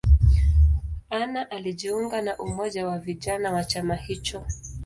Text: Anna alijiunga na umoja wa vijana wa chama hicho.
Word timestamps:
Anna 1.09 1.49
alijiunga 1.51 2.21
na 2.21 2.37
umoja 2.37 2.87
wa 2.87 2.99
vijana 2.99 3.51
wa 3.53 3.63
chama 3.63 3.95
hicho. 3.95 4.45